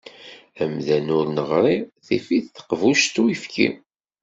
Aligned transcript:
Amdan 0.63 1.07
ur 1.17 1.25
neɣri, 1.35 1.77
tif-it 2.05 2.45
teqbuct 2.55 3.15
uyefki. 3.23 3.67